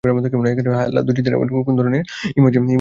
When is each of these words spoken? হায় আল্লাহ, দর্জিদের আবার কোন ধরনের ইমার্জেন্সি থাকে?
হায় 0.03 0.87
আল্লাহ, 0.87 1.03
দর্জিদের 1.03 1.33
আবার 1.35 1.47
কোন 1.65 1.73
ধরনের 1.77 2.03
ইমার্জেন্সি 2.37 2.59
থাকে? 2.59 2.69